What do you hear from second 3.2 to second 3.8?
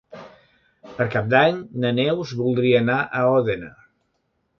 a Òdena.